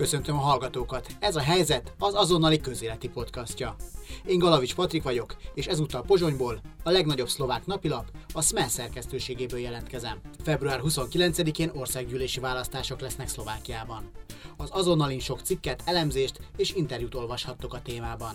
[0.00, 1.06] Köszöntöm a hallgatókat!
[1.18, 3.76] Ez a helyzet az azonnali közéleti podcastja.
[4.26, 10.20] Én Galavics Patrik vagyok, és ezúttal Pozsonyból, a legnagyobb szlovák napilap, a SME szerkesztőségéből jelentkezem.
[10.44, 14.10] Február 29-én országgyűlési választások lesznek Szlovákiában.
[14.56, 18.34] Az azonnalin sok cikket, elemzést és interjút olvashattok a témában.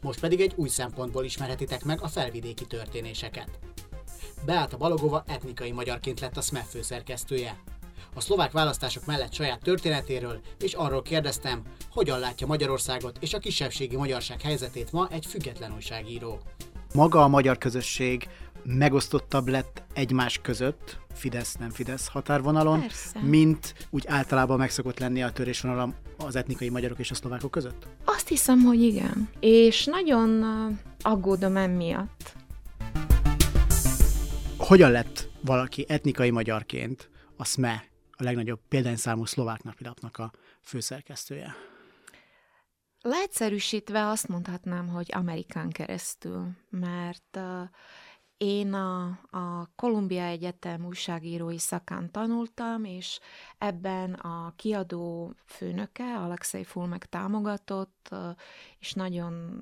[0.00, 3.58] Most pedig egy új szempontból ismerhetitek meg a felvidéki történéseket.
[4.44, 7.62] Beáta Balogova etnikai magyarként lett a SME főszerkesztője.
[8.18, 13.96] A szlovák választások mellett saját történetéről és arról kérdeztem, hogyan látja Magyarországot és a kisebbségi
[13.96, 16.40] magyarság helyzetét ma egy független újságíró.
[16.94, 18.28] Maga a magyar közösség
[18.64, 23.20] megosztottabb lett egymás között, Fidesz-nem Fidesz határvonalon, Persze.
[23.20, 27.86] mint úgy általában megszokott lenni a törésvonal az etnikai magyarok és a szlovákok között?
[28.04, 29.28] Azt hiszem, hogy igen.
[29.40, 32.32] És nagyon uh, aggódom emiatt.
[34.56, 37.87] Hogyan lett valaki etnikai magyarként a SME,
[38.20, 41.54] a legnagyobb példányszámú szlovák napilapnak a főszerkesztője?
[43.00, 47.38] Leegyszerűsítve azt mondhatnám, hogy Amerikán keresztül, mert
[48.36, 53.20] én a, a Columbia Egyetem újságírói szakán tanultam, és
[53.58, 58.14] ebben a kiadó főnöke, Alexei Fulmek támogatott,
[58.78, 59.60] és nagyon,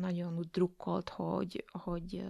[0.00, 2.24] nagyon úgy drukkolt, hogy, hogy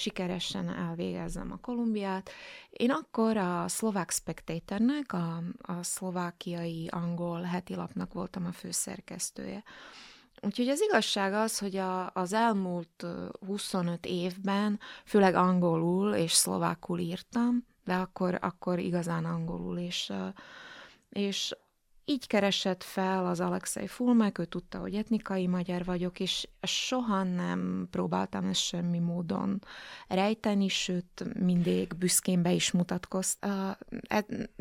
[0.00, 2.30] sikeresen elvégezzem a Kolumbiát.
[2.70, 9.62] Én akkor a szlovák Spectatornek, a, a szlovákiai angol hetilapnak voltam a főszerkesztője.
[10.42, 13.06] Úgyhogy az igazság az, hogy a, az elmúlt
[13.46, 20.12] 25 évben főleg angolul és szlovákul írtam, de akkor, akkor igazán angolul, és,
[21.08, 21.54] és
[22.04, 27.88] így keresett fel az Alexei Fulmek, ő tudta, hogy etnikai magyar vagyok, és soha nem
[27.90, 29.62] próbáltam ezt semmi módon
[30.08, 33.76] rejteni, sőt, mindig büszkén be is mutatkoztam.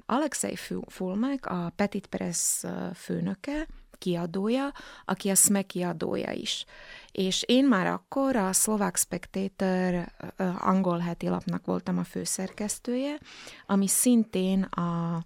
[0.05, 0.55] Alexei
[0.87, 3.67] Fulmek, a Petit Press főnöke,
[3.99, 4.71] kiadója,
[5.05, 6.65] aki a SME kiadója is.
[7.11, 10.11] És én már akkor a Slovak Spectator
[10.57, 13.19] angol heti lapnak voltam a főszerkesztője,
[13.65, 15.23] ami szintén a,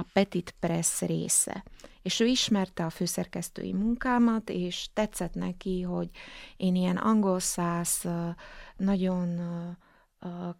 [0.00, 1.64] a Petit Press része.
[2.02, 6.10] És ő ismerte a főszerkesztői munkámat, és tetszett neki, hogy
[6.56, 8.08] én ilyen angol száz,
[8.76, 9.40] nagyon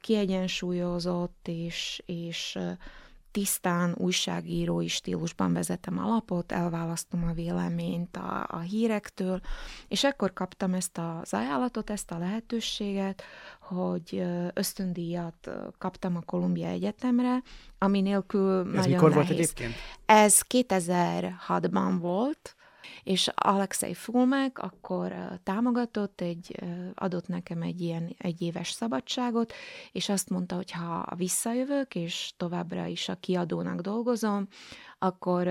[0.01, 2.59] kiegyensúlyozott és, és
[3.31, 9.41] tisztán újságírói stílusban vezetem a lapot, elválasztom a véleményt a, a hírektől,
[9.89, 13.23] és ekkor kaptam ezt az ajánlatot, ezt a lehetőséget,
[13.61, 14.23] hogy
[14.55, 17.43] ösztöndíjat kaptam a Kolumbia Egyetemre,
[17.79, 19.15] ami nélkül Ez nagyon mikor nehéz.
[19.15, 19.75] volt egyébként?
[20.07, 22.55] Ez 2006-ban volt,
[23.03, 26.63] és Alexei Fulmek akkor támogatott, egy,
[26.95, 29.53] adott nekem egy ilyen egy éves szabadságot,
[29.93, 34.49] és azt mondta, hogy ha visszajövök, és továbbra is a kiadónak dolgozom,
[34.99, 35.49] akkor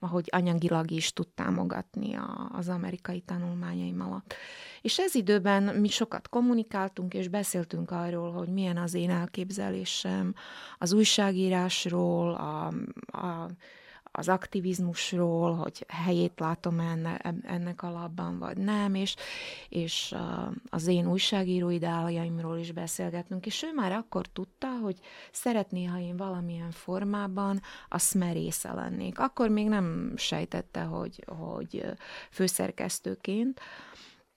[0.00, 4.34] hogy anyagilag is tud támogatni a, az amerikai tanulmányaim alatt.
[4.82, 10.34] És ez időben mi sokat kommunikáltunk, és beszéltünk arról, hogy milyen az én elképzelésem
[10.78, 12.66] az újságírásról, a,
[13.18, 13.48] a
[14.16, 19.16] az aktivizmusról, hogy helyét látom enne, ennek alapban, vagy nem, és,
[19.68, 20.14] és
[20.70, 24.98] az én újságíró ideáljaimról is beszélgetnünk, és ő már akkor tudta, hogy
[25.32, 29.18] szeretné, ha én valamilyen formában a SME része lennék.
[29.18, 31.84] Akkor még nem sejtette, hogy, hogy
[32.30, 33.60] főszerkesztőként,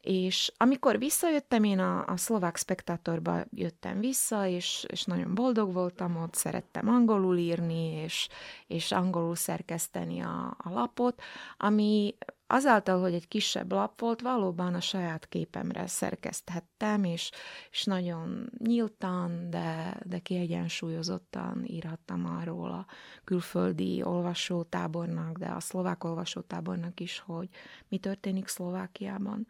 [0.02, 6.16] és amikor visszajöttem, én a, a szlovák spektátorba jöttem vissza, és, és nagyon boldog voltam
[6.16, 8.28] ott, szerettem angolul írni, és,
[8.68, 11.22] és angolul szerkeszteni a, a lapot,
[11.58, 12.16] ami
[12.52, 17.32] azáltal, hogy egy kisebb lap volt, valóban a saját képemre szerkeszthettem, és,
[17.72, 22.86] és nagyon nyíltan, de, de kiegyensúlyozottan írhattam arról a
[23.24, 27.50] külföldi olvasótábornak, de a szlovák olvasótábornak is, hogy
[27.88, 29.48] mi történik Szlovákiában.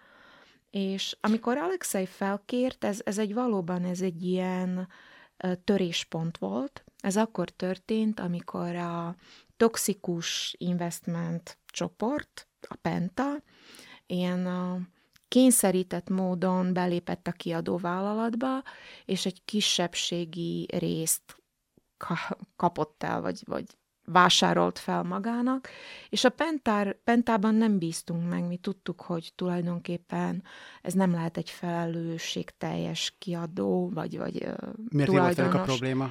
[0.69, 4.88] És amikor Alexei felkért, ez, ez egy valóban ez egy ilyen
[5.63, 6.84] töréspont volt.
[7.00, 9.16] Ez akkor történt, amikor a
[9.57, 13.44] toxikus investment csoport, a Penta,
[14.06, 14.80] ilyen a
[15.27, 18.63] kényszerített módon belépett a kiadóvállalatba,
[19.06, 21.36] és egy kisebbségi részt
[22.56, 23.77] kapott el, vagy, vagy
[24.11, 25.69] vásárolt fel magának,
[26.09, 30.44] és a pentár, pentában nem bíztunk meg, mi tudtuk, hogy tulajdonképpen
[30.81, 34.47] ez nem lehet egy felelősségteljes kiadó, vagy, vagy
[34.89, 36.09] Miért volt a probléma?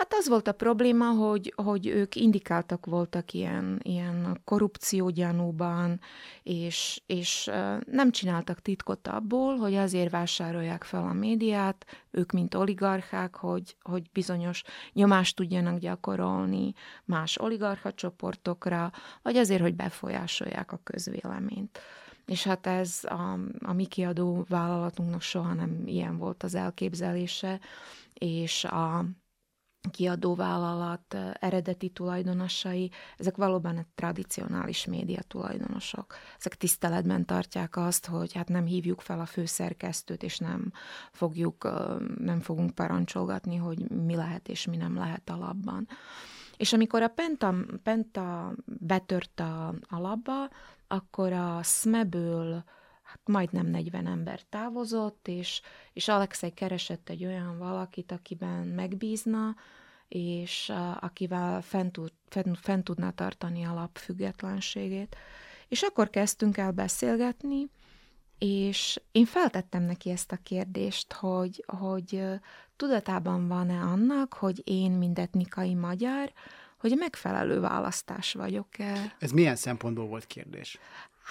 [0.00, 6.00] Hát az volt a probléma, hogy, hogy ők indikáltak voltak ilyen, ilyen korrupciógyanúban,
[6.42, 7.50] és, és
[7.86, 14.10] nem csináltak titkot abból, hogy azért vásárolják fel a médiát, ők mint oligarchák, hogy, hogy
[14.12, 14.62] bizonyos
[14.92, 16.72] nyomást tudjanak gyakorolni
[17.04, 18.92] más oligarcha csoportokra,
[19.22, 21.78] vagy azért, hogy befolyásolják a közvéleményt.
[22.26, 27.60] És hát ez a, a mi kiadó vállalatunknak soha nem ilyen volt az elképzelése,
[28.14, 29.04] és a
[29.90, 36.14] kiadóvállalat eredeti tulajdonosai, ezek valóban egy tradicionális média tulajdonosok.
[36.38, 40.72] Ezek tiszteletben tartják azt, hogy hát nem hívjuk fel a főszerkesztőt, és nem
[41.12, 41.70] fogjuk,
[42.18, 45.88] nem fogunk parancsolgatni, hogy mi lehet és mi nem lehet a labban.
[46.56, 50.48] És amikor a Penta, Penta betört a, a labba,
[50.88, 52.64] akkor a SME-ből
[53.10, 55.60] hát majdnem 40 ember távozott, és,
[55.92, 59.54] és Alexei keresett egy olyan valakit, akiben megbízna,
[60.08, 65.16] és akivel fent, tud, fent, fent tudná tartani a lap függetlenségét.
[65.68, 67.70] És akkor kezdtünk el beszélgetni,
[68.38, 72.22] és én feltettem neki ezt a kérdést, hogy, hogy
[72.76, 76.32] tudatában van-e annak, hogy én, mint etnikai magyar,
[76.80, 79.14] hogy megfelelő választás vagyok-e.
[79.18, 80.78] Ez milyen szempontból volt kérdés?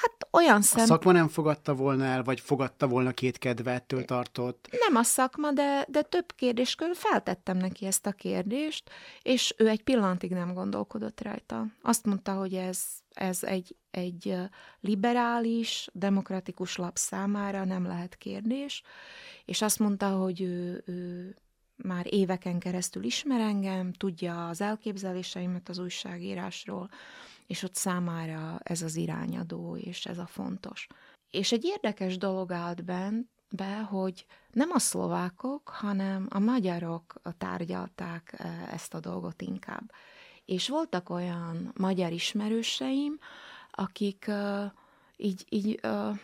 [0.01, 0.83] Hát olyan szem...
[0.83, 4.67] A szakma nem fogadta volna el, vagy fogadta volna két kedve, ettől tartott?
[4.87, 8.89] Nem a szakma, de, de több kérdés körül feltettem neki ezt a kérdést,
[9.21, 11.65] és ő egy pillanatig nem gondolkodott rajta.
[11.81, 12.81] Azt mondta, hogy ez,
[13.13, 14.35] ez egy, egy
[14.79, 18.83] liberális, demokratikus lap számára nem lehet kérdés,
[19.45, 21.35] és azt mondta, hogy ő, ő
[21.83, 26.89] már éveken keresztül ismer engem, tudja az elképzeléseimet az újságírásról,
[27.47, 30.87] és ott számára ez az irányadó, és ez a fontos.
[31.31, 38.35] És egy érdekes dolog állt ben, be, hogy nem a szlovákok, hanem a magyarok tárgyalták
[38.37, 39.91] e, ezt a dolgot inkább.
[40.45, 43.19] És voltak olyan magyar ismerőseim,
[43.71, 44.63] akik uh,
[45.17, 46.17] így, így uh,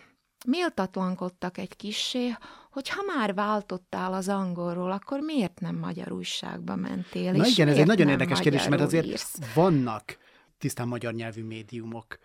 [0.46, 2.36] méltatlankodtak egy kissé,
[2.76, 7.32] hogy ha már váltottál az angolról, akkor miért nem magyar újságba mentél?
[7.32, 9.54] Na és igen, ez egy nagyon érdekes kérdés, mert azért írsz?
[9.54, 10.18] vannak
[10.58, 12.18] tisztán magyar nyelvű médiumok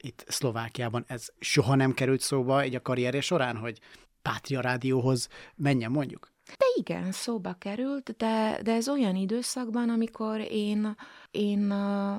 [0.00, 1.04] itt Szlovákiában.
[1.06, 3.78] Ez soha nem került szóba egy a karrierje során, hogy
[4.22, 6.31] Pátria Rádióhoz menjen mondjuk?
[6.58, 10.96] De igen, szóba került, de, de ez olyan időszakban, amikor én,
[11.30, 11.70] én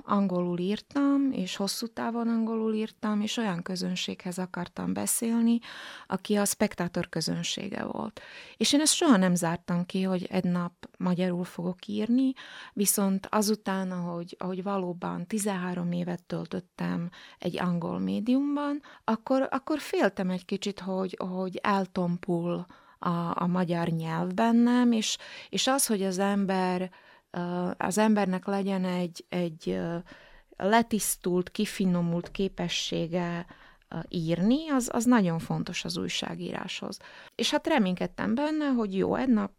[0.06, 5.60] angolul írtam, és hosszú távon angolul írtam, és olyan közönséghez akartam beszélni,
[6.08, 8.22] aki a spektátor közönsége volt.
[8.58, 12.34] És én ezt soha nem zártam ki, hogy egy nap magyarul fogok írni,
[12.74, 17.10] viszont azután, ahogy, ahogy valóban 13 évet töltöttem
[17.40, 22.66] egy angol médiumban, akkor, akkor féltem egy kicsit, hogy, hogy eltompul
[23.04, 25.18] a, a magyar nyelv bennem, és,
[25.50, 26.92] és az, hogy az ember,
[27.78, 29.80] az embernek legyen egy, egy
[30.58, 33.46] letisztult, kifinomult képessége
[34.10, 37.00] írni, az, az nagyon fontos az újságíráshoz.
[37.36, 39.52] És hát reménykedtem benne, hogy jó, egy nap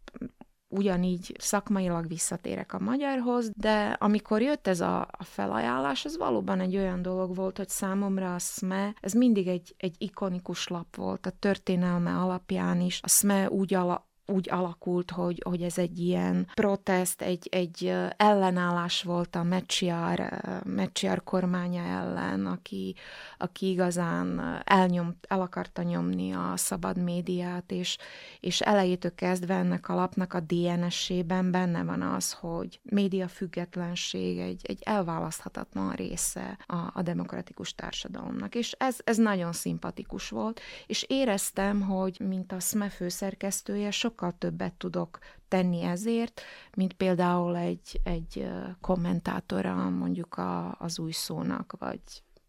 [0.77, 6.77] ugyanígy szakmailag visszatérek a magyarhoz, de amikor jött ez a, a felajánlás, ez valóban egy
[6.77, 11.31] olyan dolog volt, hogy számomra a SME, ez mindig egy, egy ikonikus lap volt, a
[11.39, 12.99] történelme alapján is.
[13.03, 19.03] A SME úgy ala, úgy alakult, hogy, hogy ez egy ilyen protest, egy, egy ellenállás
[19.03, 22.95] volt a Mecsiar, Mecsiar kormánya ellen, aki,
[23.37, 27.97] aki igazán elnyom, el akarta nyomni a szabad médiát, és,
[28.39, 34.61] és elejétől kezdve ennek a lapnak a DNS-ében benne van az, hogy média függetlenség egy,
[34.63, 38.55] egy elválaszthatatlan része a, a demokratikus társadalomnak.
[38.55, 44.35] És ez, ez nagyon szimpatikus volt, és éreztem, hogy mint a SME főszerkesztője, sok sokkal
[44.37, 46.41] többet tudok tenni ezért,
[46.75, 48.47] mint például egy, egy
[48.81, 51.99] kommentátora mondjuk a, az új szónak, vagy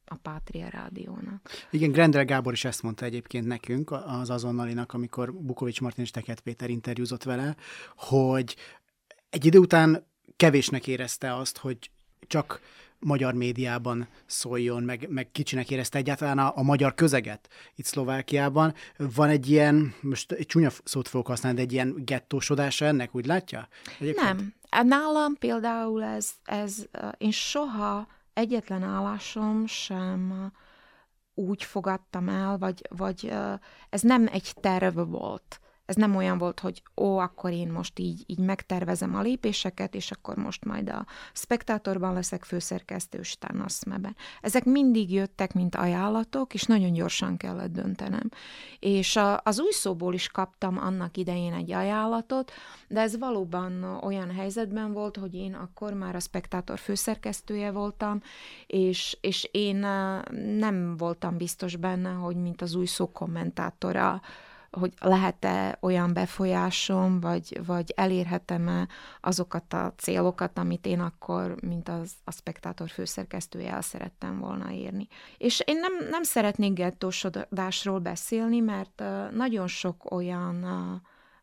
[0.05, 1.51] a Pátria Rádiónak.
[1.71, 6.41] Igen, Grendel Gábor is ezt mondta egyébként nekünk, az azonnalinak, amikor Bukovics Martin és Teket
[6.41, 7.57] Péter interjúzott vele,
[7.97, 8.57] hogy
[9.31, 10.07] egy idő után
[10.37, 11.91] kevésnek érezte azt, hogy
[12.27, 12.61] csak
[12.99, 18.75] magyar médiában szóljon, meg, meg kicsinek érezte egyáltalán a, a magyar közeget itt Szlovákiában.
[18.97, 23.27] Van egy ilyen, most egy csúnya szót fogok használni, de egy ilyen gettósodása ennek, úgy
[23.27, 23.69] látja?
[23.99, 24.27] Egyébként?
[24.27, 24.55] Nem.
[24.87, 26.87] Nálam például ez, ez,
[27.19, 30.53] én soha egyetlen állásom sem
[31.35, 33.33] úgy fogadtam el, vagy, vagy
[33.91, 38.25] ez nem egy terv volt ez nem olyan volt, hogy ó, akkor én most így,
[38.27, 43.65] így megtervezem a lépéseket, és akkor most majd a spektátorban leszek főszerkesztő, és utána.
[44.41, 48.31] Ezek mindig jöttek, mint ajánlatok, és nagyon gyorsan kellett döntenem.
[48.79, 52.53] És a, az új szóból is kaptam annak idején egy ajánlatot,
[52.89, 58.23] de ez valóban olyan helyzetben volt, hogy én akkor már a spektátor főszerkesztője voltam,
[58.67, 59.77] és, és én
[60.59, 64.21] nem voltam biztos benne, hogy mint az új szó kommentátora,
[64.79, 68.89] hogy lehet-e olyan befolyásom, vagy, vagy elérhetem-e
[69.21, 75.09] azokat a célokat, amit én akkor, mint az, a spektátor főszerkesztője el szerettem volna érni.
[75.39, 79.03] És én nem, nem szeretnék gettósodásról beszélni, mert
[79.33, 80.65] nagyon sok olyan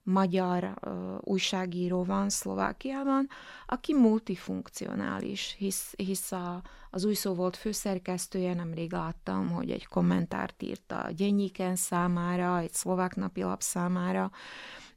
[0.03, 3.27] magyar uh, újságíró van Szlovákiában,
[3.65, 10.63] aki multifunkcionális, hisz, hisz a, az új szó volt főszerkesztője, nemrég láttam, hogy egy kommentárt
[10.63, 14.31] írt a Gyenyiken számára, egy szlovák napilap számára,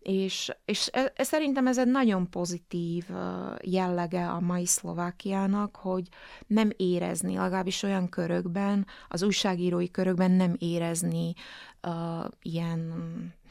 [0.06, 3.04] és, és e, e, szerintem ez egy nagyon pozitív
[3.60, 6.08] jellege a mai Szlovákiának, hogy
[6.46, 11.34] nem érezni, legalábbis olyan körökben, az újságírói körökben nem érezni
[11.86, 12.92] uh, ilyen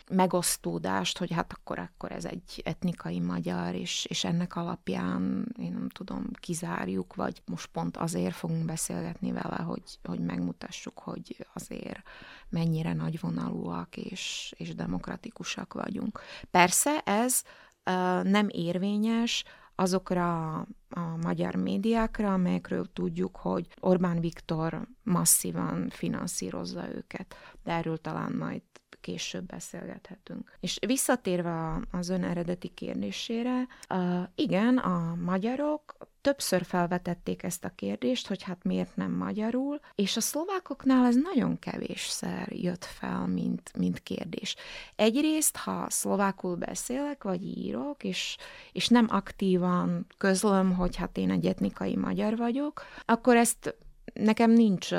[0.09, 5.89] megosztódást, hogy hát akkor, akkor ez egy etnikai magyar, és, és ennek alapján, én nem
[5.89, 12.01] tudom, kizárjuk, vagy most pont azért fogunk beszélgetni vele, hogy, hogy megmutassuk, hogy azért
[12.49, 16.19] mennyire nagyvonalúak és, és demokratikusak vagyunk.
[16.51, 17.41] Persze ez
[17.85, 19.43] uh, nem érvényes
[19.75, 20.53] azokra
[20.89, 28.61] a magyar médiákra, amelyekről tudjuk, hogy Orbán Viktor masszívan finanszírozza őket, de erről talán majd
[29.05, 30.57] később beszélgethetünk.
[30.59, 38.27] És visszatérve az ön eredeti kérdésére, uh, igen, a magyarok többször felvetették ezt a kérdést,
[38.27, 44.03] hogy hát miért nem magyarul, és a szlovákoknál ez nagyon kevésszer jött fel, mint, mint
[44.03, 44.55] kérdés.
[44.95, 48.37] Egyrészt, ha szlovákul beszélek, vagy írok, és,
[48.71, 53.75] és nem aktívan közlöm, hogy hát én egy etnikai magyar vagyok, akkor ezt
[54.13, 54.89] nekem nincs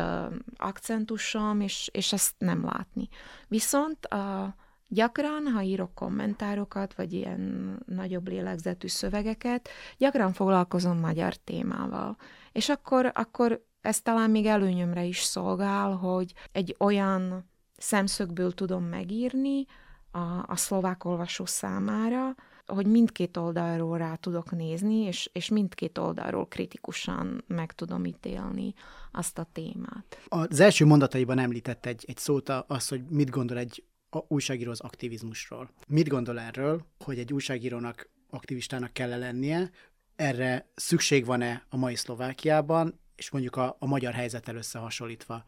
[0.57, 3.09] akcentusom, és, és ezt nem látni.
[3.49, 4.49] Viszont uh,
[4.89, 12.17] gyakran, ha írok kommentárokat, vagy ilyen nagyobb lélegzetű szövegeket, gyakran foglalkozom magyar témával.
[12.53, 19.67] És akkor, akkor ez talán még előnyömre is szolgál, hogy egy olyan szemszögből tudom megírni
[20.11, 22.35] a, a szlovák olvasó számára,
[22.67, 28.75] hogy mindkét oldalról rá tudok nézni, és, és mindkét oldalról kritikusan meg tudom ítélni
[29.13, 30.21] azt a témát.
[30.29, 33.85] Az első mondataiban említett egy, egy szót, az, hogy mit gondol egy
[34.29, 35.71] újságíró az aktivizmusról.
[35.89, 39.71] Mit gondol erről, hogy egy újságírónak, aktivistának kell lennie,
[40.17, 45.45] erre szükség van-e a mai Szlovákiában, és mondjuk a, a magyar helyzettel összehasonlítva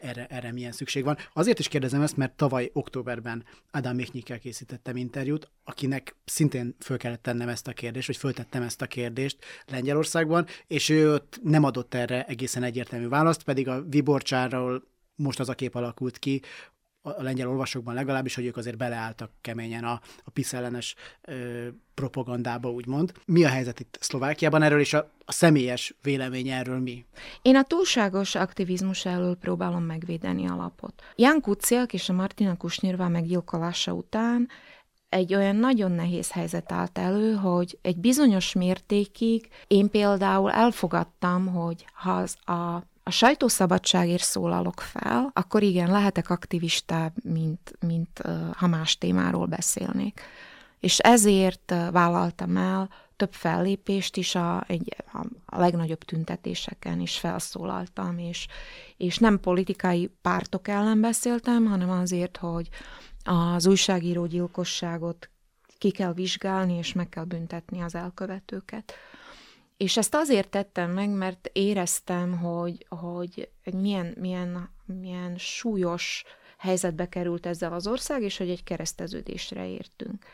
[0.00, 1.16] erre, erre milyen szükség van.
[1.32, 7.22] Azért is kérdezem ezt, mert tavaly októberben Adam Michnikkel készítettem interjút, akinek szintén föl kellett
[7.22, 11.94] tennem ezt a kérdést, vagy föltettem ezt a kérdést Lengyelországban, és ő ott nem adott
[11.94, 14.82] erre egészen egyértelmű választ, pedig a Viborcsáról
[15.14, 16.42] most az a kép alakult ki,
[17.06, 22.70] a lengyel olvasókban legalábbis, hogy ők azért beleálltak keményen a, a PISZ ellenes ö, propagandába,
[22.70, 23.12] úgymond.
[23.24, 27.04] Mi a helyzet itt Szlovákiában erről, és a, a személyes vélemény erről mi?
[27.42, 31.02] Én a túlságos aktivizmus elől próbálom megvédeni a lapot.
[31.16, 34.48] Jan Kuciak és a Martina Kusnyirva meggyilkolása után
[35.08, 41.84] egy olyan nagyon nehéz helyzet állt elő, hogy egy bizonyos mértékig én például elfogadtam, hogy
[41.92, 48.22] ha az a a sajtószabadságért szólalok fel, akkor igen, lehetek aktivistább, mint, mint
[48.52, 50.20] ha más témáról beszélnék.
[50.80, 54.96] És ezért vállaltam el több fellépést is, a, egy,
[55.46, 58.46] a legnagyobb tüntetéseken is felszólaltam, és,
[58.96, 62.68] és nem politikai pártok ellen beszéltem, hanem azért, hogy
[63.24, 65.30] az újságíró gyilkosságot
[65.78, 68.92] ki kell vizsgálni, és meg kell büntetni az elkövetőket.
[69.76, 76.24] És ezt azért tettem meg, mert éreztem, hogy, hogy milyen, milyen, milyen súlyos
[76.58, 80.24] helyzetbe került ezzel az ország, és hogy egy kereszteződésre értünk.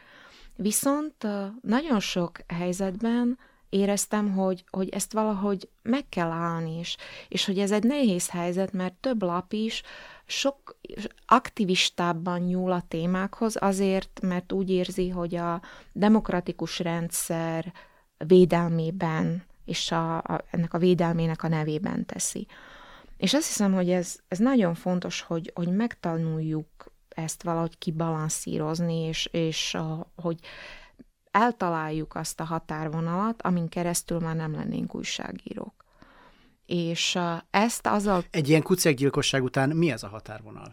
[0.56, 1.26] Viszont
[1.62, 6.96] nagyon sok helyzetben éreztem, hogy, hogy ezt valahogy meg kell állni, és,
[7.28, 9.82] és hogy ez egy nehéz helyzet, mert több lap is
[10.26, 10.78] sok
[11.26, 17.72] aktivistábban nyúl a témákhoz, azért, mert úgy érzi, hogy a demokratikus rendszer
[18.26, 22.47] védelmében és a, a, ennek a védelmének a nevében teszi.
[23.17, 26.67] És azt hiszem, hogy ez, ez nagyon fontos, hogy, hogy megtanuljuk
[27.09, 30.38] ezt valahogy kibalanszírozni, és, és a, hogy
[31.31, 35.85] eltaláljuk azt a határvonalat, amin keresztül már nem lennénk újságírók.
[36.67, 37.19] És
[37.50, 38.25] ezt azzal...
[38.31, 40.71] Egy ilyen kucekgyilkosság után mi ez a határvonal?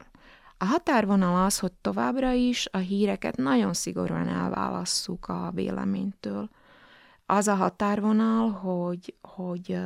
[0.57, 6.49] A határvonal az, hogy továbbra is a híreket nagyon szigorúan elválasszuk a véleménytől.
[7.31, 9.79] Az a határvonal, hogy, hogy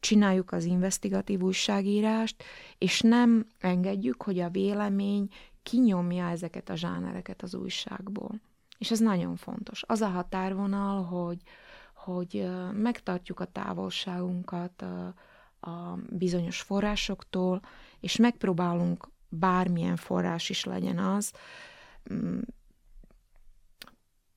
[0.00, 2.42] csináljuk az investigatív újságírást,
[2.78, 5.28] és nem engedjük, hogy a vélemény
[5.62, 8.40] kinyomja ezeket a zsánereket az újságból.
[8.78, 9.82] És ez nagyon fontos.
[9.86, 11.42] Az a határvonal, hogy,
[11.94, 14.82] hogy megtartjuk a távolságunkat
[15.60, 17.60] a bizonyos forrásoktól,
[18.00, 21.32] és megpróbálunk bármilyen forrás is legyen az,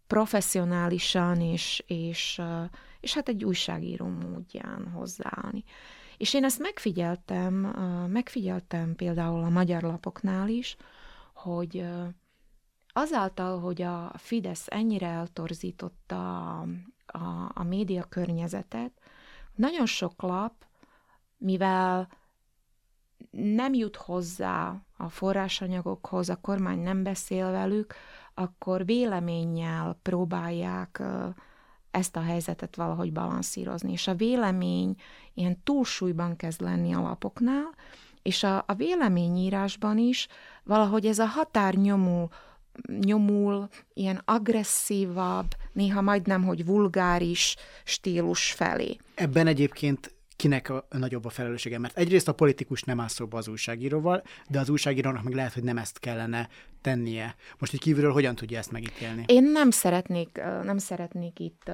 [0.07, 2.41] professzionálisan és, és,
[2.99, 5.63] és hát egy újságíró módján hozzáállni.
[6.17, 7.53] És én ezt megfigyeltem,
[8.09, 10.75] megfigyeltem például a magyar lapoknál is,
[11.33, 11.85] hogy
[12.87, 16.67] azáltal, hogy a Fidesz ennyire eltorzította a,
[17.05, 18.91] a, a média környezetet,
[19.55, 20.53] nagyon sok lap,
[21.37, 22.09] mivel
[23.31, 27.93] nem jut hozzá a forrásanyagokhoz, a kormány nem beszél velük,
[28.35, 31.01] akkor véleménnyel próbálják
[31.91, 33.91] ezt a helyzetet valahogy balanszírozni.
[33.91, 34.95] És a vélemény
[35.33, 37.69] ilyen túlsúlyban kezd lenni a lapoknál,
[38.21, 40.27] és a, a véleményírásban is
[40.63, 42.29] valahogy ez a határ nyomul,
[42.99, 48.97] nyomul, ilyen agresszívabb, néha majdnem, hogy vulgáris stílus felé.
[49.15, 51.79] Ebben egyébként kinek a nagyobb a felelőssége.
[51.79, 55.63] Mert egyrészt a politikus nem áll szóba az újságíróval, de az újságírónak meg lehet, hogy
[55.63, 56.49] nem ezt kellene
[56.81, 57.35] tennie.
[57.57, 59.23] Most egy kívülről hogyan tudja ezt megítélni?
[59.27, 61.71] Én nem szeretnék, nem szeretnék itt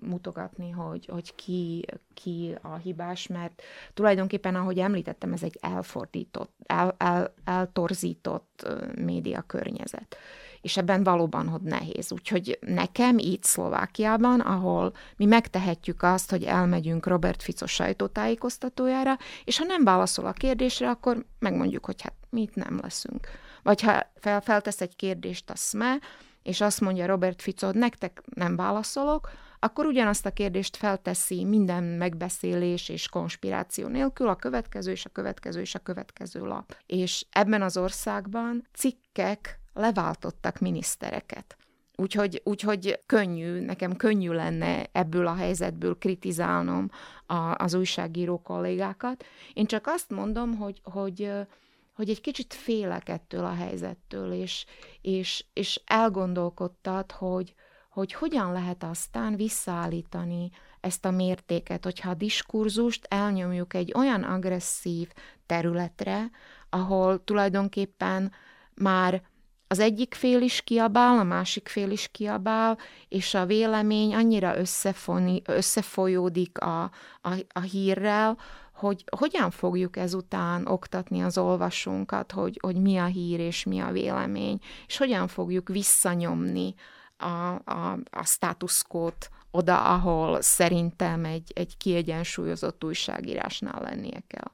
[0.00, 1.84] mutogatni, hogy, hogy ki,
[2.14, 3.62] ki a hibás, mert
[3.94, 10.16] tulajdonképpen, ahogy említettem, ez egy elfordított, el, el, eltorzított média környezet
[10.68, 12.12] és ebben valóban hogy nehéz.
[12.12, 19.64] Úgyhogy nekem itt Szlovákiában, ahol mi megtehetjük azt, hogy elmegyünk Robert Fico sajtótájékoztatójára, és ha
[19.64, 23.26] nem válaszol a kérdésre, akkor megmondjuk, hogy hát mi nem leszünk.
[23.62, 25.98] Vagy ha fel, feltesz egy kérdést a SME,
[26.42, 31.84] és azt mondja Robert Fico, hogy nektek nem válaszolok, akkor ugyanazt a kérdést felteszi minden
[31.84, 36.76] megbeszélés és konspiráció nélkül a következő és a következő és a következő lap.
[36.86, 41.56] És ebben az országban cikkek leváltottak minisztereket.
[42.00, 46.90] Úgyhogy, úgyhogy könnyű, nekem könnyű lenne ebből a helyzetből kritizálnom
[47.26, 49.24] a, az újságíró kollégákat.
[49.52, 51.32] Én csak azt mondom, hogy, hogy,
[51.94, 54.64] hogy egy kicsit félek ettől a helyzettől, és,
[55.00, 57.54] és, és elgondolkodtat, hogy,
[57.90, 65.08] hogy hogyan lehet aztán visszaállítani ezt a mértéket, hogyha a diskurzust elnyomjuk egy olyan agresszív
[65.46, 66.30] területre,
[66.70, 68.32] ahol tulajdonképpen
[68.74, 69.22] már
[69.68, 72.78] az egyik fél is kiabál, a másik fél is kiabál,
[73.08, 76.82] és a vélemény annyira összefoni, összefolyódik a,
[77.22, 78.38] a, a hírrel,
[78.72, 83.90] hogy hogyan fogjuk ezután oktatni az olvasónkat, hogy, hogy mi a hír és mi a
[83.90, 86.74] vélemény, és hogyan fogjuk visszanyomni
[87.16, 87.26] a,
[87.64, 94.50] a, a státuszkót oda, ahol szerintem egy, egy kiegyensúlyozott újságírásnál lennie kell.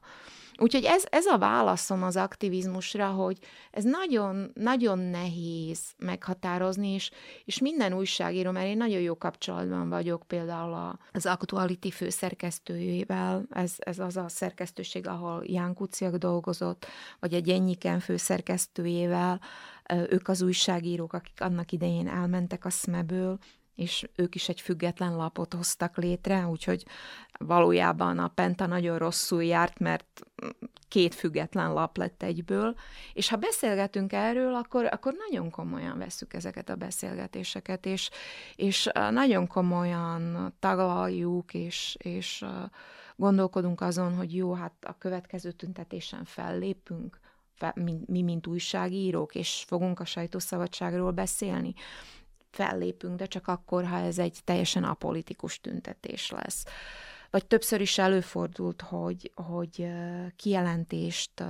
[0.57, 3.37] Úgyhogy ez, ez a válaszom az aktivizmusra, hogy
[3.71, 7.11] ez nagyon, nagyon nehéz meghatározni, és,
[7.45, 13.99] és minden újságíró, mert én nagyon jó kapcsolatban vagyok például az Actuality főszerkesztőjével, ez, ez
[13.99, 16.85] az a szerkesztőség, ahol Ján Kuciak dolgozott,
[17.19, 19.41] vagy egy Ennyiken főszerkesztőjével,
[20.09, 23.37] ők az újságírók, akik annak idején elmentek a SME-ből,
[23.75, 26.85] és ők is egy független lapot hoztak létre, úgyhogy
[27.37, 30.21] valójában a Penta nagyon rosszul járt, mert
[30.87, 32.75] két független lap lett egyből,
[33.13, 38.09] és ha beszélgetünk erről, akkor, akkor nagyon komolyan veszük ezeket a beszélgetéseket, és,
[38.55, 42.45] és nagyon komolyan taglaljuk, és, és
[43.15, 47.19] gondolkodunk azon, hogy jó, hát a következő tüntetésen fellépünk,
[48.05, 51.73] mi, mint újságírók, és fogunk a sajtószabadságról beszélni
[52.55, 56.65] fellépünk, de csak akkor, ha ez egy teljesen apolitikus tüntetés lesz.
[57.29, 59.87] Vagy többször is előfordult, hogy, hogy
[60.35, 61.43] kijelentést,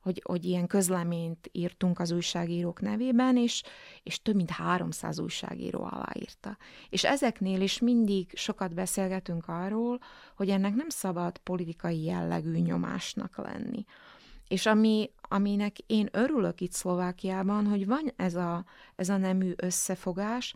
[0.00, 3.62] hogy, hogy ilyen közleményt írtunk az újságírók nevében, és,
[4.02, 6.56] és több mint 300 újságíró aláírta.
[6.88, 9.98] És ezeknél is mindig sokat beszélgetünk arról,
[10.36, 13.84] hogy ennek nem szabad politikai jellegű nyomásnak lenni.
[14.48, 18.64] És ami, aminek én örülök itt Szlovákiában, hogy van ez a,
[18.96, 20.54] ez a nemű összefogás,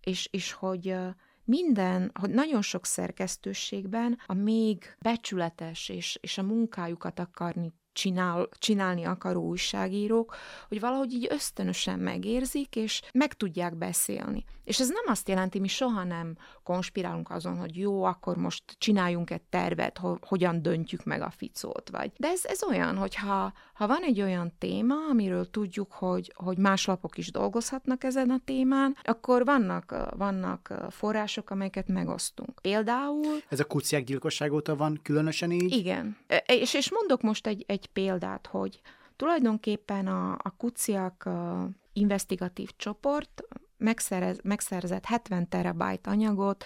[0.00, 0.96] és, és hogy
[1.44, 9.04] minden, hogy nagyon sok szerkesztőségben a még becsületes és, és a munkájukat akarni csinál, csinálni
[9.04, 10.36] akaró újságírók,
[10.68, 14.44] hogy valahogy így ösztönösen megérzik, és meg tudják beszélni.
[14.64, 19.30] És ez nem azt jelenti, mi soha nem konspirálunk azon, hogy jó, akkor most csináljunk
[19.30, 22.12] egy tervet, ho- hogyan döntjük meg a ficót, vagy.
[22.16, 26.58] De ez, ez olyan, hogy ha, ha van egy olyan téma, amiről tudjuk, hogy, hogy
[26.58, 32.60] más lapok is dolgozhatnak ezen a témán, akkor vannak, vannak források, amelyeket megosztunk.
[32.60, 33.42] Például...
[33.48, 35.72] Ez a kuciák gyilkosság óta van különösen így?
[35.72, 36.16] Igen.
[36.46, 38.80] És, és mondok most egy, egy példát, hogy
[39.16, 43.42] tulajdonképpen a, a kuciak a investigatív csoport
[43.76, 46.64] megszerez, megszerzett 70 terabájt anyagot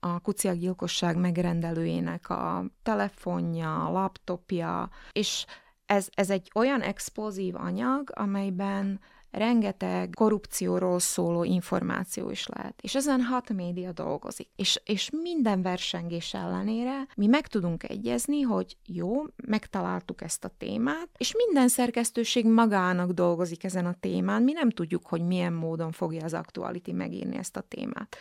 [0.00, 5.46] a kuciak gyilkosság megrendelőjének a telefonja, laptopja, és
[5.86, 12.74] ez, ez egy olyan explozív anyag, amelyben rengeteg korrupcióról szóló információ is lehet.
[12.82, 14.48] És ezen hat média dolgozik.
[14.56, 21.08] És, és minden versengés ellenére mi meg tudunk egyezni, hogy jó, megtaláltuk ezt a témát,
[21.16, 24.42] és minden szerkesztőség magának dolgozik ezen a témán.
[24.42, 28.16] Mi nem tudjuk, hogy milyen módon fogja az Actuality megírni ezt a témát.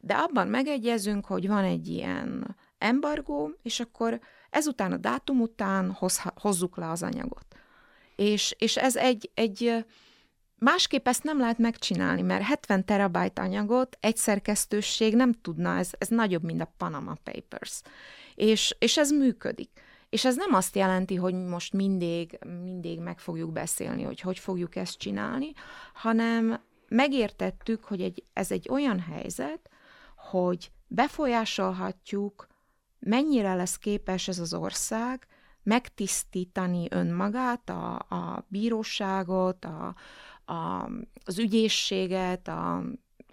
[0.00, 6.22] De abban megegyezünk, hogy van egy ilyen embargó, és akkor ezután a dátum után hoz,
[6.34, 7.46] hozzuk le az anyagot.
[8.16, 9.84] És, és ez egy, egy
[10.58, 16.08] Másképp ezt nem lehet megcsinálni, mert 70 terabájt anyagot egy szerkesztőség nem tudna, ez, ez
[16.08, 17.82] nagyobb, mint a Panama Papers.
[18.34, 19.70] És, és ez működik.
[20.08, 24.76] És ez nem azt jelenti, hogy most mindig, mindig meg fogjuk beszélni, hogy hogy fogjuk
[24.76, 25.52] ezt csinálni,
[25.94, 29.70] hanem megértettük, hogy egy, ez egy olyan helyzet,
[30.16, 32.46] hogy befolyásolhatjuk,
[32.98, 35.26] mennyire lesz képes ez az ország
[35.62, 39.94] megtisztítani önmagát, a, a bíróságot, a,
[41.24, 42.82] az ügyészséget, a,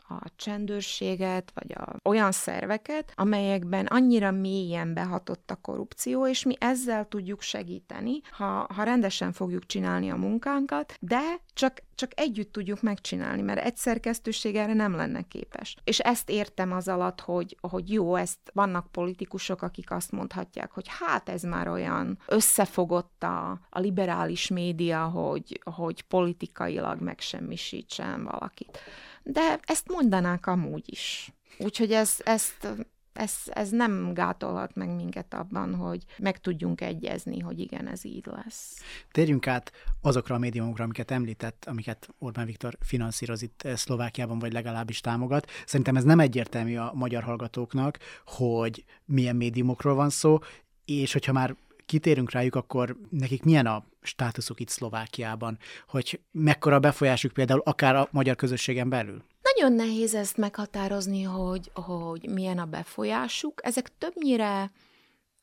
[0.08, 7.08] a csendőrséget, vagy a, olyan szerveket, amelyekben annyira mélyen behatott a korrupció, és mi ezzel
[7.08, 11.22] tudjuk segíteni, ha, ha rendesen fogjuk csinálni a munkánkat, de
[11.54, 15.76] csak, csak együtt tudjuk megcsinálni, mert egy szerkesztőség erre nem lenne képes.
[15.84, 20.86] És ezt értem az alatt, hogy, hogy jó, ezt vannak politikusok, akik azt mondhatják, hogy
[21.00, 28.80] hát ez már olyan összefogott a, a liberális média, hogy, hogy politikailag megsemmisítsen valakit
[29.26, 31.32] de ezt mondanák amúgy is.
[31.58, 32.68] Úgyhogy ez, ezt,
[33.14, 38.26] ez, ez nem gátolhat meg minket abban, hogy meg tudjunk egyezni, hogy igen, ez így
[38.26, 38.82] lesz.
[39.12, 44.54] Térjünk át azokra a médiumokra, amiket említett, amiket Orbán Viktor finanszíroz itt eh, Szlovákiában, vagy
[44.54, 45.50] legalábbis támogat.
[45.66, 50.40] Szerintem ez nem egyértelmű a magyar hallgatóknak, hogy milyen médiumokról van szó,
[50.86, 51.56] és hogyha már
[51.86, 58.08] kitérünk rájuk, akkor nekik milyen a státuszuk itt Szlovákiában, hogy mekkora befolyásuk például akár a
[58.12, 59.24] magyar közösségen belül?
[59.42, 63.60] Nagyon nehéz ezt meghatározni, hogy, hogy milyen a befolyásuk.
[63.64, 64.72] Ezek többnyire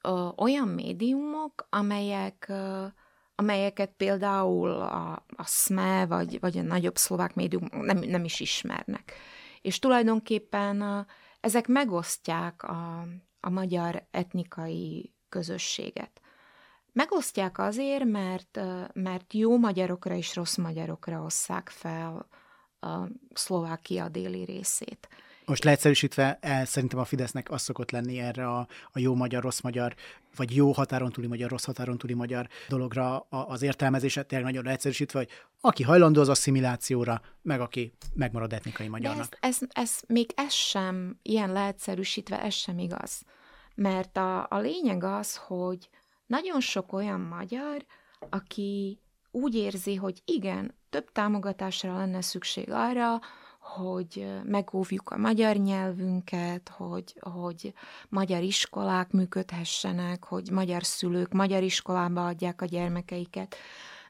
[0.01, 2.87] ö, olyan médiumok, amelyek ö,
[3.35, 9.13] amelyeket például a, a SME vagy, vagy a nagyobb szlovák médium nem, nem is ismernek.
[9.61, 11.07] És tulajdonképpen
[11.41, 13.07] ezek megosztják a,
[13.41, 16.21] a magyar etnikai közösséget.
[16.93, 18.61] Megosztják azért, mert,
[18.93, 22.27] mert jó magyarokra és rossz magyarokra osszák fel
[22.81, 25.09] a Szlovákia déli részét.
[25.45, 29.61] Most leegyszerűsítve, el, szerintem a Fidesznek az szokott lenni erre a, a jó magyar, rossz
[29.61, 29.95] magyar,
[30.37, 34.65] vagy jó határon túli magyar, rossz határon túli magyar dologra a, az értelmezése, tényleg nagyon
[34.65, 35.29] leegyszerűsítve, hogy
[35.61, 39.31] aki hajlandó az asszimilációra, meg aki megmarad etnikai magyarnak.
[39.31, 43.23] De ez, ez, ez, még ez sem, ilyen leegyszerűsítve, ez sem igaz.
[43.75, 45.89] Mert a, a lényeg az, hogy,
[46.33, 47.85] nagyon sok olyan magyar,
[48.31, 48.99] aki
[49.31, 53.21] úgy érzi, hogy igen, több támogatásra lenne szükség arra,
[53.61, 57.73] hogy megóvjuk a magyar nyelvünket, hogy, hogy
[58.09, 63.57] magyar iskolák működhessenek, hogy magyar szülők magyar iskolába adják a gyermekeiket.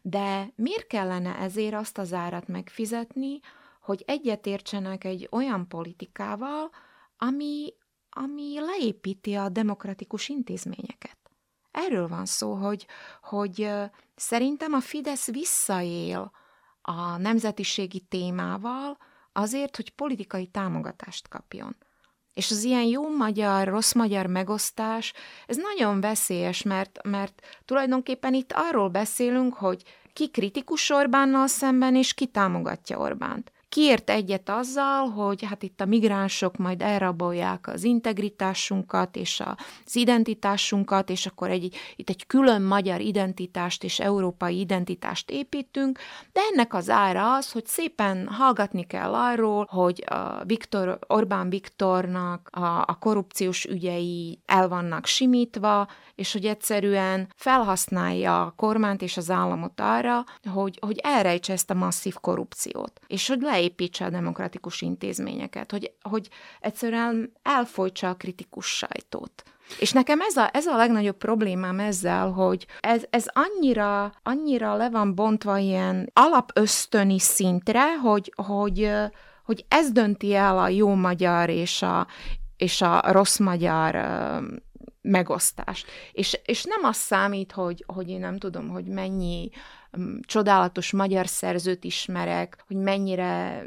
[0.03, 3.41] De miért kellene ezért azt az árat megfizetni,
[3.81, 6.71] hogy egyetértsenek egy olyan politikával,
[7.17, 7.75] ami,
[8.11, 11.22] ami leépíti a demokratikus intézményeket?
[11.73, 12.87] Erről van szó, hogy,
[13.23, 13.71] hogy
[14.15, 16.33] szerintem a Fidesz visszaél
[16.83, 18.99] a nemzetiségi témával
[19.33, 21.77] azért, hogy politikai támogatást kapjon.
[22.35, 25.13] És az ilyen jó magyar, rossz magyar megosztás,
[25.47, 29.83] ez nagyon veszélyes, mert, mert tulajdonképpen itt arról beszélünk, hogy
[30.13, 33.53] ki kritikus Orbánnal szemben, és ki támogatja Orbánt.
[33.73, 39.43] Kiért egyet azzal, hogy hát itt a migránsok majd elrabolják az integritásunkat és
[39.85, 45.99] az identitásunkat, és akkor egy, itt egy külön magyar identitást és európai identitást építünk,
[46.33, 52.49] de ennek az ára az, hogy szépen hallgatni kell arról, hogy a Viktor, Orbán Viktornak
[52.51, 59.31] a, a korrupciós ügyei el vannak simítva, és hogy egyszerűen felhasználja a kormányt és az
[59.31, 65.71] államot arra, hogy, hogy elrejtse ezt a masszív korrupciót, és hogy leépítse a demokratikus intézményeket,
[65.71, 66.29] hogy, hogy
[66.61, 69.43] egyszerűen elfolytsa a kritikus sajtót.
[69.79, 74.91] És nekem ez a, ez a legnagyobb problémám ezzel, hogy ez, ez annyira, annyira le
[74.91, 78.91] van bontva ilyen alapösztöni szintre, hogy, hogy,
[79.45, 82.07] hogy ez dönti el a jó magyar és a,
[82.57, 83.97] és a rossz magyar
[85.01, 85.87] megosztást.
[86.13, 89.51] És, és nem az számít, hogy, hogy én nem tudom, hogy mennyi
[90.21, 93.65] csodálatos magyar szerzőt ismerek, hogy mennyire,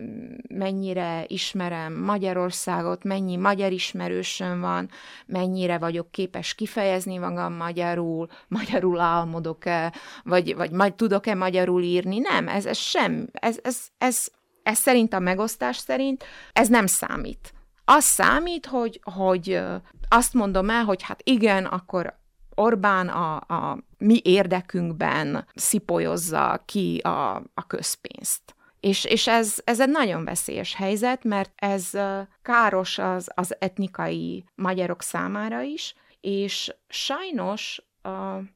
[0.48, 4.90] mennyire ismerem Magyarországot, mennyi magyar ismerősöm van,
[5.26, 12.20] mennyire vagyok képes kifejezni magam magyarul, magyarul álmodok-e, vagy, vagy majd tudok-e magyarul írni.
[12.20, 13.28] Nem, ez, ez sem.
[13.32, 14.28] Ez, ez, ez,
[14.64, 17.54] ez szerint a megosztás szerint ez nem számít.
[17.86, 19.62] Az számít, hogy, hogy
[20.10, 22.24] azt mondom el, hogy hát igen, akkor
[22.56, 28.56] Orbán a, a mi érdekünkben szipolyozza ki a, a közpénzt.
[28.80, 31.92] És, és ez, ez egy nagyon veszélyes helyzet, mert ez
[32.42, 38.12] káros az, az etnikai magyarok számára is, és sajnos uh,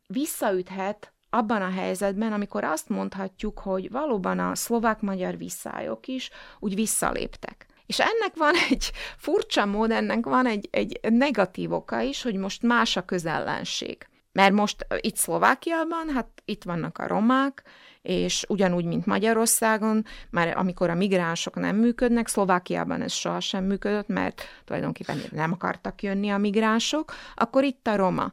[0.08, 7.66] visszaüthet abban a helyzetben, amikor azt mondhatjuk, hogy valóban a szlovák-magyar visszályok is úgy visszaléptek.
[7.86, 12.62] És ennek van egy furcsa mód, ennek van egy, egy negatív oka is, hogy most
[12.62, 14.08] más a közellenség.
[14.32, 17.64] Mert most itt Szlovákiában, hát itt vannak a romák,
[18.02, 24.42] és ugyanúgy, mint Magyarországon, már amikor a migránsok nem működnek, Szlovákiában ez sohasem működött, mert
[24.66, 28.32] tulajdonképpen nem akartak jönni a migránsok, akkor itt a roma.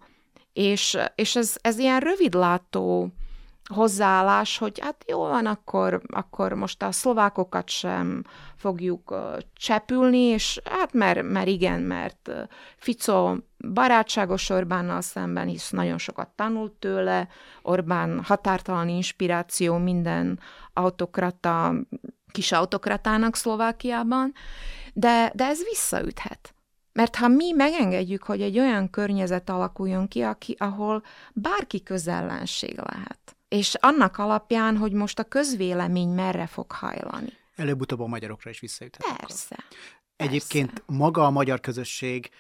[0.53, 3.13] És, és ez, ez ilyen rövidlátó
[3.75, 8.23] hozzáállás, hogy hát jó van, akkor, akkor most a szlovákokat sem
[8.57, 9.15] fogjuk
[9.55, 12.31] csepülni, és hát mert, mert igen, mert
[12.77, 13.37] Fico
[13.73, 17.29] barátságos Orbánnal szemben, hisz nagyon sokat tanult tőle,
[17.63, 20.41] Orbán határtalan inspiráció minden
[20.73, 21.75] autokrata,
[22.31, 24.33] kis autokratának Szlovákiában,
[24.93, 26.55] de, de ez visszaüthet.
[26.93, 31.03] Mert ha mi megengedjük, hogy egy olyan környezet alakuljon ki, aki, ahol
[31.33, 37.33] bárki közellenség lehet, és annak alapján, hogy most a közvélemény merre fog hajlani.
[37.57, 39.17] Előbb-utóbb a magyarokra is visszaüthet.
[39.17, 39.57] Persze.
[40.17, 40.85] Egyébként persze.
[40.87, 42.31] maga a magyar közösség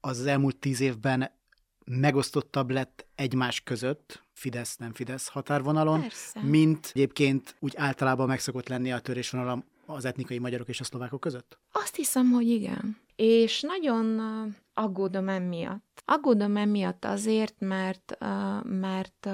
[0.00, 1.30] az, elmúlt tíz évben
[1.84, 6.40] megosztottabb lett egymás között, Fidesz-nem Fidesz határvonalon, Persze.
[6.42, 11.58] mint egyébként úgy általában megszokott lenni a törésvonal az etnikai magyarok és a szlovákok között?
[11.72, 12.96] Azt hiszem, hogy igen.
[13.18, 14.20] És nagyon
[14.74, 16.02] aggódom emiatt.
[16.04, 18.18] Aggódom emiatt azért, mert,
[18.62, 19.28] mert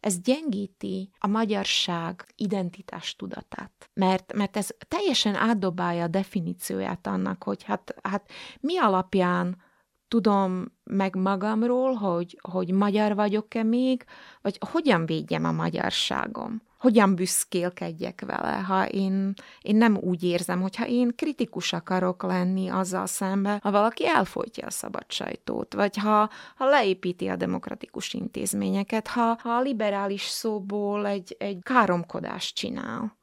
[0.00, 3.90] ez gyengíti a magyarság identitás tudatát.
[3.94, 9.62] Mert, mert ez teljesen átdobálja a definícióját annak, hogy hát, hát mi alapján
[10.08, 14.04] tudom meg magamról, hogy, hogy magyar vagyok-e még,
[14.42, 16.62] vagy hogyan védjem a magyarságom?
[16.78, 23.06] Hogyan büszkélkedjek vele, ha én, én nem úgy érzem, hogyha én kritikus akarok lenni azzal
[23.06, 29.38] szemben, ha valaki elfolytja a szabad sajtót, vagy ha, ha leépíti a demokratikus intézményeket, ha,
[29.42, 33.16] ha a liberális szóból egy, egy káromkodást csinál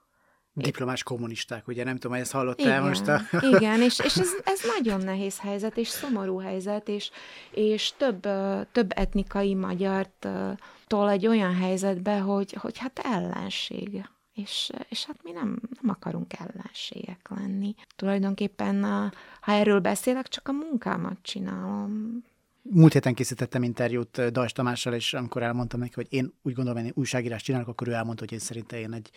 [0.55, 3.07] diplomás kommunisták, ugye nem tudom, ezt hallottál most.
[3.07, 3.21] A...
[3.55, 7.11] igen, és, és ez, ez nagyon nehéz helyzet, és szomorú helyzet, és,
[7.51, 8.27] és több,
[8.71, 10.27] több etnikai magyart
[10.87, 14.05] tol egy olyan helyzetbe, hogy, hogy hát ellenség.
[14.33, 17.75] És, és hát mi nem, nem akarunk ellenségek lenni.
[17.95, 18.83] Tulajdonképpen,
[19.41, 22.23] ha erről beszélek, csak a munkámat csinálom.
[22.61, 26.87] Múlt héten készítettem interjút Dajs Tamással, és amikor elmondtam neki, hogy én úgy gondolom, hogy
[26.87, 29.09] én újságírást csinálok, akkor ő elmondta, hogy én szerintem én egy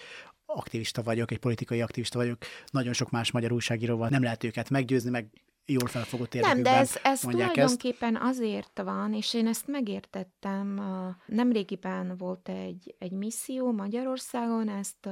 [0.48, 2.38] aktivista vagyok, egy politikai aktivista vagyok,
[2.70, 5.30] nagyon sok más magyar újságíróval nem lehet őket meggyőzni, meg
[5.66, 8.24] jól felfogott érdekükben Nem, de ez, ez tulajdonképpen ezt.
[8.24, 10.80] azért van, és én ezt megértettem.
[11.26, 15.08] Nemrégiben volt egy, egy misszió Magyarországon, ezt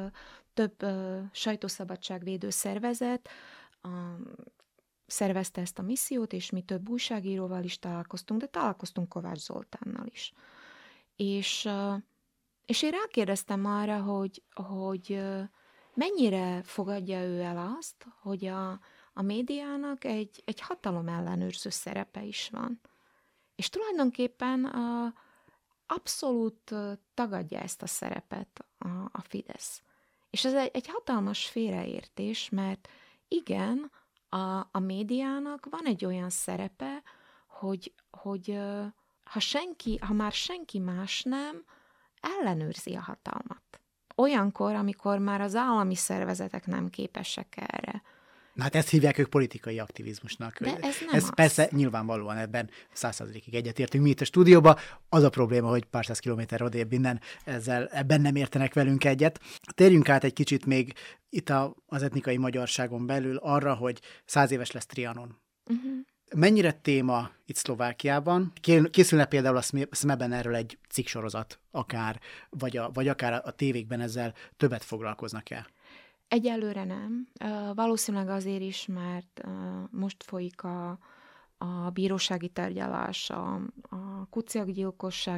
[0.55, 0.87] több
[1.33, 3.29] sajtószabadságvédő szervezet
[5.07, 10.33] szervezte ezt a missziót, és mi több újságíróval is találkoztunk, de találkoztunk Kovács Zoltánnal is.
[11.17, 11.69] És
[12.67, 15.23] és én rákérdeztem arra, hogy, hogy
[15.95, 18.81] mennyire fogadja ő el azt, hogy a,
[19.13, 22.81] a médiának egy, egy hatalom ellenőrző szerepe is van.
[23.55, 25.15] És tulajdonképpen a,
[25.87, 26.75] abszolút
[27.15, 29.83] tagadja ezt a szerepet a, a Fidesz.
[30.31, 32.89] És ez egy, egy hatalmas félreértés, mert
[33.29, 33.91] igen,
[34.29, 37.03] a, a médiának van egy olyan szerepe,
[37.47, 38.59] hogy, hogy
[39.25, 41.65] ha, senki, ha már senki más nem,
[42.41, 43.81] ellenőrzi a hatalmat.
[44.17, 48.03] Olyankor, amikor már az állami szervezetek nem képesek erre.
[48.57, 50.59] Na hát ezt hívják ők politikai aktivizmusnak.
[50.61, 51.35] De ez nem ez az.
[51.35, 54.77] persze nyilvánvalóan ebben százszerzalékig egyetértünk mi itt a stúdióban.
[55.09, 59.41] Az a probléma, hogy pár száz kilométer odébb innen ezzel, ebben nem értenek velünk egyet.
[59.75, 60.93] Térjünk át egy kicsit még
[61.29, 65.39] itt a, az etnikai magyarságon belül arra, hogy száz éves lesz Trianon.
[65.71, 65.93] Uh-huh.
[66.39, 68.53] Mennyire téma itt Szlovákiában?
[68.91, 72.21] Készülne például a SME-ben erről egy cikksorozat, akár,
[72.51, 75.67] vagy, a, vagy akár a tévékben ezzel többet foglalkoznak el?
[76.29, 77.29] Egyelőre nem.
[77.75, 79.43] Valószínűleg azért is, mert
[79.91, 80.99] most folyik a,
[81.59, 84.69] a bírósági tárgyalás a, a kuciak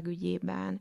[0.07, 0.81] ügyében,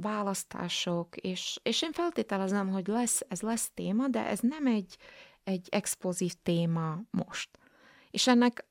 [0.00, 4.96] választások, és, és én feltételezem, hogy lesz, ez lesz téma, de ez nem egy,
[5.44, 7.48] egy explozív téma most.
[8.10, 8.64] És ennek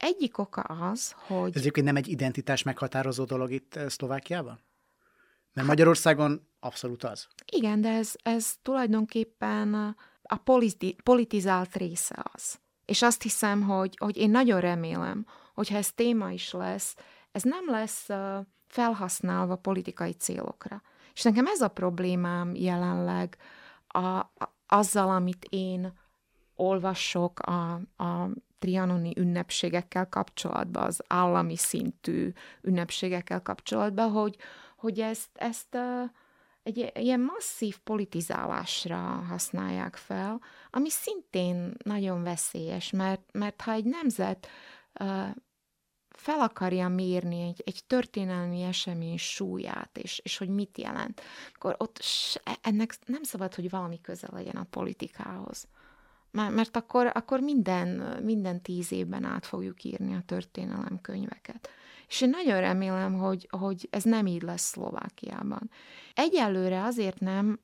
[0.00, 1.50] egyik oka az, hogy...
[1.54, 4.60] Ez egyébként nem egy identitás meghatározó dolog itt Szlovákiában?
[5.52, 7.26] Mert Magyarországon abszolút az.
[7.52, 12.58] Igen, de ez, ez tulajdonképpen a politi- politizált része az.
[12.84, 16.96] És azt hiszem, hogy, hogy én nagyon remélem, hogyha ez téma is lesz,
[17.32, 18.08] ez nem lesz
[18.66, 20.82] felhasználva politikai célokra.
[21.14, 23.36] És nekem ez a problémám jelenleg
[23.86, 25.92] a, a, azzal, amit én
[26.54, 28.28] olvasok a, a
[28.60, 34.36] trianoni ünnepségekkel kapcsolatban, az állami szintű ünnepségekkel kapcsolatban, hogy,
[34.76, 35.76] hogy ezt, ezt
[36.62, 38.96] egy ilyen masszív politizálásra
[39.28, 44.48] használják fel, ami szintén nagyon veszélyes, mert, mert ha egy nemzet
[46.08, 51.20] fel akarja mérni egy, egy történelmi esemény súlyát, és, és hogy mit jelent,
[51.54, 52.00] akkor ott
[52.60, 55.68] ennek nem szabad, hogy valami köze legyen a politikához.
[56.30, 57.88] Mert akkor, akkor minden,
[58.22, 61.68] minden tíz évben át fogjuk írni a történelem könyveket.
[62.08, 65.70] És én nagyon remélem, hogy, hogy ez nem így lesz Szlovákiában.
[66.14, 67.60] Egyelőre azért nem,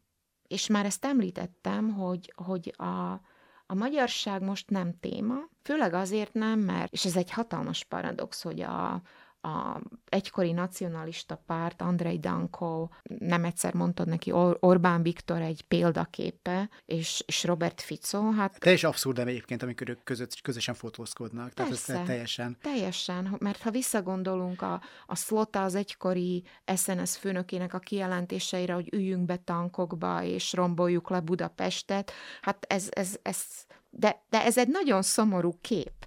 [0.49, 3.21] és már ezt említettem, hogy, hogy a,
[3.67, 8.61] a magyarság most nem téma, főleg azért nem, mert, és ez egy hatalmas paradox, hogy
[8.61, 9.03] a,
[9.47, 16.69] a egykori nacionalista párt, Andrei Danko, nem egyszer mondtad neki, Or- Orbán Viktor egy példaképe,
[16.87, 18.59] és, és Robert Fico, hát...
[18.59, 21.53] Teljesen abszurd egyébként, amikor ők között, közösen fotózkodnak.
[21.53, 22.57] Tehát Persze, ez teljesen...
[22.63, 26.45] Teljesen, mert ha visszagondolunk a, a Slota, az egykori
[26.77, 33.19] SNS főnökének a kijelentéseire, hogy üljünk be tankokba, és romboljuk le Budapestet, hát ez, ez,
[33.23, 33.45] ez
[33.91, 36.07] de, de ez egy nagyon szomorú kép,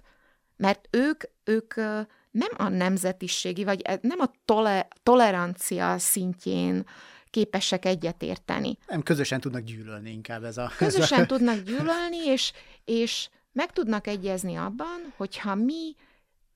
[0.56, 1.74] mert ők, ők
[2.30, 6.86] nem a nemzetiségi, vagy e, nem a tole, tolerancia szintjén
[7.30, 8.78] képesek egyetérteni.
[8.86, 10.70] Nem, közösen tudnak gyűlölni inkább ez a...
[10.76, 11.26] Közösen ez a...
[11.26, 12.52] tudnak gyűlölni, és,
[12.84, 15.96] és meg tudnak egyezni abban, hogyha mi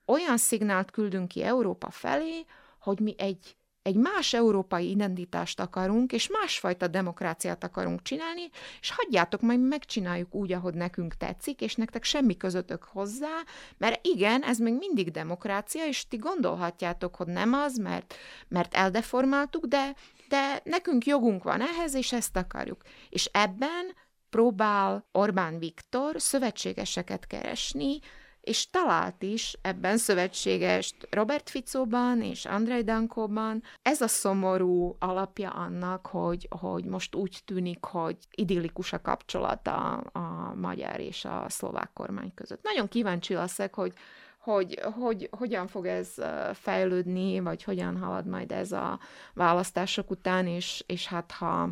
[0.06, 2.44] olyan szignált küldünk ki Európa felé,
[2.78, 9.40] hogy mi egy egy más európai identitást akarunk, és másfajta demokráciát akarunk csinálni, és hagyjátok,
[9.40, 13.42] majd megcsináljuk úgy, ahogy nekünk tetszik, és nektek semmi közöttök hozzá,
[13.78, 18.14] mert igen, ez még mindig demokrácia, és ti gondolhatjátok, hogy nem az, mert,
[18.48, 19.94] mert eldeformáltuk, de,
[20.28, 22.82] de nekünk jogunk van ehhez, és ezt akarjuk.
[23.08, 23.94] És ebben
[24.30, 27.98] próbál Orbán Viktor szövetségeseket keresni,
[28.44, 33.62] és talált is ebben szövetségest Robert Ficóban és Andrei Dankóban.
[33.82, 40.54] Ez a szomorú alapja annak, hogy, hogy most úgy tűnik, hogy idillikus a kapcsolata a
[40.54, 42.62] magyar és a szlovák kormány között.
[42.62, 43.92] Nagyon kíváncsi leszek, hogy
[44.38, 46.14] hogy, hogy hogyan fog ez
[46.52, 48.98] fejlődni, vagy hogyan halad majd ez a
[49.34, 51.70] választások után, és, és hát ha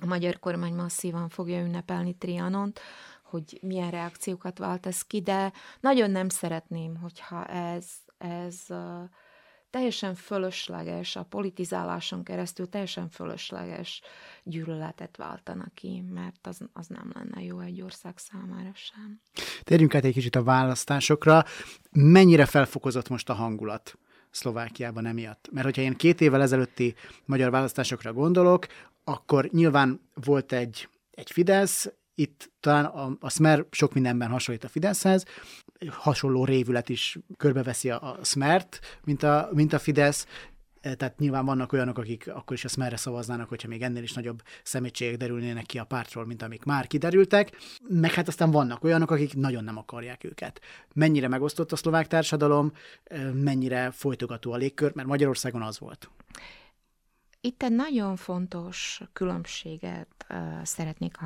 [0.00, 2.80] a magyar kormány masszívan fogja ünnepelni Trianont,
[3.30, 7.86] hogy milyen reakciókat vált ez ki, de nagyon nem szeretném, hogyha ez,
[8.18, 8.66] ez
[9.70, 14.00] teljesen fölösleges, a politizáláson keresztül teljesen fölösleges
[14.42, 19.20] gyűlöletet váltana ki, mert az, az nem lenne jó egy ország számára sem.
[19.62, 21.44] Térjünk át egy kicsit a választásokra.
[21.90, 23.98] Mennyire felfokozott most a hangulat?
[24.30, 25.48] Szlovákiában emiatt.
[25.52, 28.66] Mert hogyha én két évvel ezelőtti magyar választásokra gondolok,
[29.04, 34.68] akkor nyilván volt egy, egy Fidesz, itt talán a, a Smer sok mindenben hasonlít a
[34.68, 35.24] Fideszhez,
[35.88, 40.26] hasonló révület is körbeveszi a, a Smert, mint a, mint a Fidesz,
[40.80, 44.12] e, tehát nyilván vannak olyanok, akik akkor is a Smerre szavaznának, hogyha még ennél is
[44.12, 47.52] nagyobb szemétségek derülnének ki a pártról, mint amik már kiderültek,
[47.88, 50.60] meg hát aztán vannak olyanok, akik nagyon nem akarják őket.
[50.94, 52.72] Mennyire megosztott a szlovák társadalom,
[53.04, 56.10] e, mennyire folytogató a légkör, mert Magyarországon az volt.
[57.46, 61.16] Itt egy nagyon fontos különbséget uh, szeretnék